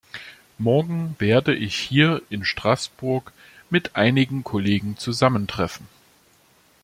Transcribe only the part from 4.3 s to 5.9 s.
Kollegen zusammentreffen.